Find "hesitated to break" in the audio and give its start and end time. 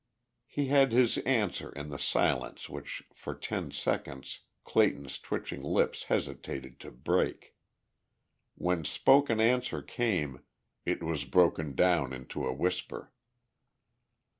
6.05-7.53